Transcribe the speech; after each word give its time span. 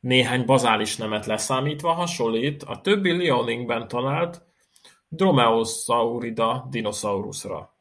Néhány 0.00 0.44
bazális 0.44 0.96
nemet 0.96 1.26
leszámítva 1.26 1.92
hasonlít 1.92 2.62
a 2.62 2.80
többi 2.80 3.10
Liaoningben 3.10 3.88
talált 3.88 4.44
dromaeosaurida 5.08 6.66
dinoszauruszra. 6.70 7.72